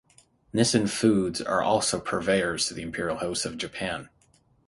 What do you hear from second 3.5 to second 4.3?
Japan.